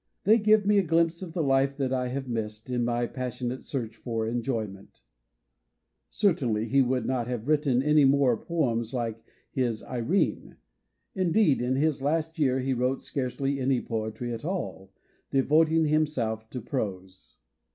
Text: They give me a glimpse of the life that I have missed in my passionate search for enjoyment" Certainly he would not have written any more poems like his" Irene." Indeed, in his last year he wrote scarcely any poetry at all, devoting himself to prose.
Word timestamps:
They 0.23 0.39
give 0.39 0.65
me 0.65 0.79
a 0.79 0.83
glimpse 0.83 1.21
of 1.21 1.33
the 1.33 1.43
life 1.43 1.77
that 1.77 1.93
I 1.93 2.07
have 2.07 2.27
missed 2.27 2.71
in 2.71 2.83
my 2.83 3.05
passionate 3.05 3.61
search 3.61 3.97
for 3.97 4.25
enjoyment" 4.25 5.03
Certainly 6.09 6.69
he 6.69 6.81
would 6.81 7.05
not 7.05 7.27
have 7.27 7.47
written 7.47 7.83
any 7.83 8.03
more 8.03 8.35
poems 8.35 8.95
like 8.95 9.23
his" 9.51 9.83
Irene." 9.83 10.57
Indeed, 11.13 11.61
in 11.61 11.75
his 11.75 12.01
last 12.01 12.39
year 12.39 12.61
he 12.61 12.73
wrote 12.73 13.03
scarcely 13.03 13.59
any 13.59 13.79
poetry 13.79 14.33
at 14.33 14.43
all, 14.43 14.91
devoting 15.29 15.85
himself 15.85 16.49
to 16.49 16.61
prose. 16.61 17.35